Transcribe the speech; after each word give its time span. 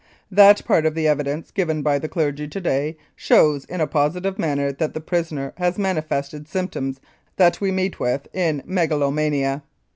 That 0.31 0.65
part 0.65 0.87
of 0.87 0.95
the 0.95 1.07
evidence 1.07 1.51
given 1.51 1.83
by 1.83 1.99
the 1.99 2.07
clergy 2.09 2.47
to 2.47 2.59
day 2.59 2.97
shows 3.15 3.65
in 3.65 3.81
a 3.81 3.85
positive 3.85 4.39
manner 4.39 4.71
that 4.71 4.95
the 4.95 4.99
prisoner 4.99 5.53
has 5.57 5.77
manifested 5.77 6.47
symptoms 6.47 6.99
that 7.37 7.61
we 7.61 7.69
meet 7.71 7.99
with 7.99 8.27
in 8.33 8.63
megalomania. 8.65 9.61